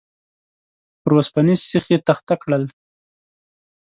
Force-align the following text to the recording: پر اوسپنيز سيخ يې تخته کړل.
پر 1.01 1.11
اوسپنيز 1.17 1.59
سيخ 1.69 1.85
يې 1.91 1.97
تخته 2.07 2.35
کړل. 2.41 2.63